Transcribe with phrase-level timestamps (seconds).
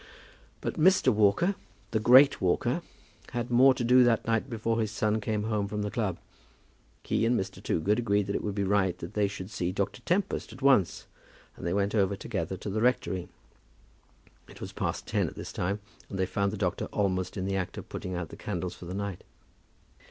[0.61, 1.13] But Mr.
[1.13, 1.53] Walker,
[1.91, 2.81] the great Walker,
[3.33, 6.17] had more to do that night before his son came home from the club.
[7.03, 7.61] He and Mr.
[7.61, 10.01] Toogood agreed that it would be right that they should see Dr.
[10.01, 11.05] Tempest at once,
[11.55, 13.29] and they went over together to the rectory.
[14.49, 15.79] It was past ten at this time,
[16.09, 18.85] and they found the doctor almost in the act of putting out the candles for
[18.85, 19.23] the night.